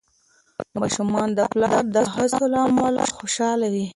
ماشومان 0.81 1.27
د 1.37 1.39
پلار 1.51 1.83
د 1.95 1.97
هڅو 2.13 2.43
له 2.53 2.59
امله 2.67 3.03
خوشحال 3.17 3.61
وي. 3.73 3.85